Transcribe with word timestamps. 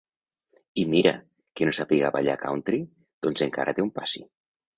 I 0.83 0.85
mira, 0.93 1.11
que 1.59 1.67
no 1.69 1.73
sàpiga 1.81 2.09
ballar 2.17 2.39
country, 2.45 2.81
doncs 3.27 3.45
encara 3.49 3.77
té 3.81 3.87
un 3.87 3.95
passi. 4.01 4.25